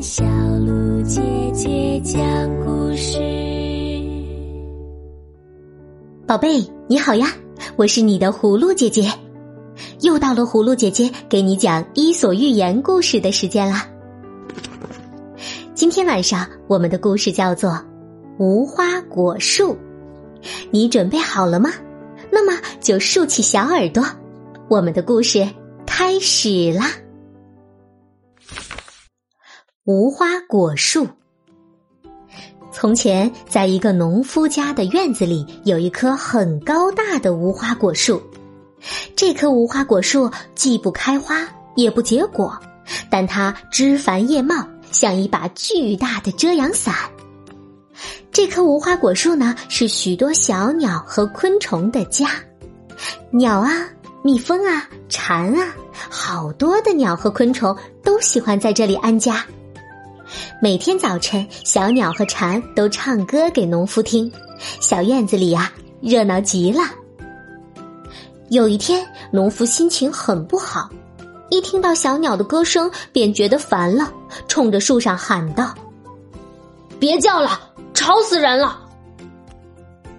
[0.00, 1.20] 小鹿姐
[1.54, 2.20] 姐讲
[2.64, 3.18] 故事。
[6.26, 7.28] 宝贝，你好呀，
[7.76, 9.10] 我是你的葫芦姐姐，
[10.02, 13.88] 又到了葫芦姐姐给你讲《伊索寓言》故事的时间啦。
[15.74, 17.70] 今天晚上我们的故事叫做
[18.38, 19.72] 《无花果树》，
[20.70, 21.70] 你准备好了吗？
[22.30, 24.04] 那么就竖起小耳朵，
[24.68, 25.48] 我们的故事
[25.86, 26.90] 开始啦。
[29.86, 31.06] 无花果树。
[32.72, 38.20] 从前，在一个农夫家的院子里，有一棵很高大的无花果树。
[39.14, 41.46] 这棵无花果树既不开花，
[41.76, 42.58] 也不结果，
[43.08, 44.56] 但它枝繁叶茂，
[44.90, 46.92] 像一把巨大的遮阳伞。
[48.32, 52.28] 这棵无花果树呢，是许多小鸟和昆虫的家。
[53.30, 53.70] 鸟啊，
[54.24, 55.72] 蜜蜂啊，蝉啊，
[56.10, 59.46] 好多的鸟和昆虫都喜欢在这里安家。
[60.60, 64.30] 每天早晨，小鸟和蝉都唱歌给农夫听，
[64.80, 66.80] 小院子里呀热闹极了。
[68.48, 70.88] 有一天，农夫心情很不好，
[71.50, 74.12] 一听到小鸟的歌声便觉得烦了，
[74.48, 75.74] 冲着树上喊道
[77.00, 77.60] ：“别叫了，
[77.92, 78.80] 吵死人了！”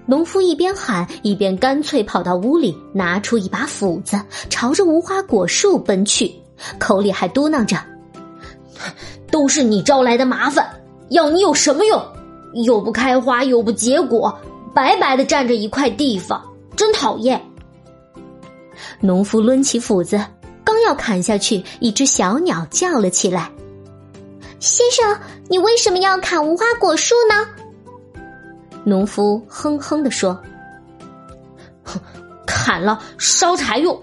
[0.06, 4.18] 农夫一边喊一边干脆跑到屋里，拿出一把斧子，
[4.50, 6.34] 朝着无花果树奔去，
[6.80, 7.78] 口里还嘟囔着。
[9.32, 10.68] 都是你招来的麻烦，
[11.10, 12.02] 要你有什么用？
[12.66, 14.36] 又不开花，又不结果，
[14.74, 16.44] 白白的占着一块地方，
[16.76, 17.42] 真讨厌。
[19.00, 20.20] 农夫抡起斧子，
[20.64, 23.52] 刚要砍下去，一只小鸟叫了起来
[24.60, 25.20] ：“先生，
[25.50, 27.46] 你为什么要砍无花果树呢？”
[28.84, 30.40] 农夫哼哼的说
[31.84, 32.00] ：“哼，
[32.46, 34.02] 砍了烧柴用。”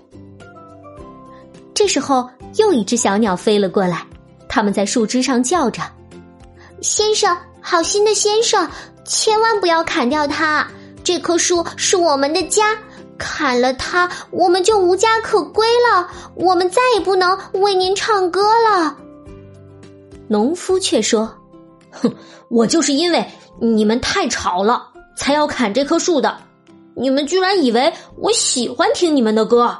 [1.74, 4.06] 这时候，又一只小鸟飞了过来。
[4.54, 5.82] 他们在树枝上叫着
[6.80, 8.70] ：“先生，好心的先生，
[9.04, 10.64] 千万不要砍掉它！
[11.02, 12.66] 这棵树是我们的家，
[13.18, 18.96] 砍了它，我们就无家可归了，我们再也不能为您唱歌了。”
[20.30, 21.28] 农夫却说
[21.90, 22.14] ：“哼，
[22.48, 23.28] 我就是因为
[23.60, 24.86] 你们太吵了，
[25.16, 26.38] 才要砍这棵树的。
[26.94, 29.76] 你们居然以为我喜欢听你们的歌？”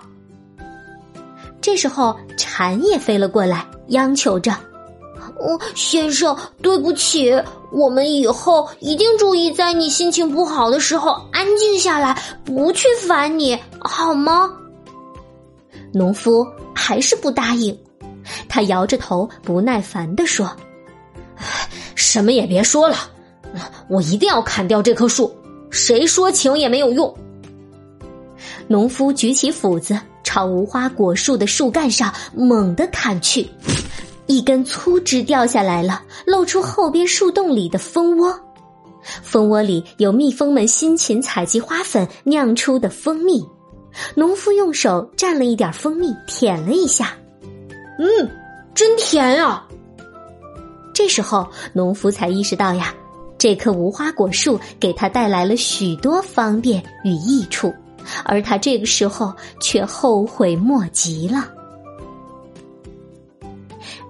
[1.62, 3.64] 这时候，蝉也飞了过来。
[3.88, 4.52] 央求着
[5.38, 7.32] ：“哦，先生，对不起，
[7.70, 14.50] 我们以后一定注意，在你心情不好的时候安静下来，不去烦你，好吗？”
[15.92, 17.76] 农夫还是不答应，
[18.48, 20.50] 他摇着头，不耐烦地说
[21.94, 22.96] ：“什么也别说了，
[23.88, 25.34] 我一定要砍掉这棵树，
[25.70, 27.14] 谁说情也没有用。”
[28.66, 29.98] 农夫举起斧子。
[30.26, 33.48] 朝无花果树的树干上猛地砍去，
[34.26, 38.38] 一根粗枝掉下来了，露出后边树洞里的蜂窝。
[39.02, 43.44] 蜂窝里有蜜蜂们辛勤采集花粉酿出的蜂蜜。
[44.14, 47.12] 农夫用手蘸了一点蜂蜜，舔了一下，
[47.98, 48.30] 嗯，
[48.74, 49.68] 真甜啊！
[50.92, 52.92] 这时候，农夫才意识到呀，
[53.38, 57.72] 这棵无花果树给他带来了许多方便与益处。
[58.24, 61.48] 而他这个时候却后悔莫及了。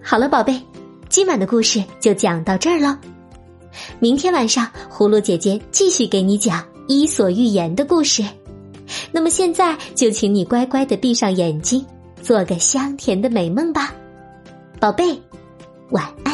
[0.06, 0.60] 好了，宝贝，
[1.08, 2.94] 今晚的故事就讲到这儿喽。
[3.98, 8.22] 明天晚上，葫芦姐姐继续给你讲《伊索寓言》的故事。
[9.10, 11.82] 那么现在就请你乖乖的闭上眼睛，
[12.20, 13.94] 做个香甜的美梦吧，
[14.78, 15.18] 宝贝，
[15.88, 16.33] 晚安。